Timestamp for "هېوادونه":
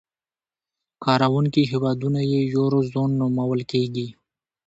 1.71-2.19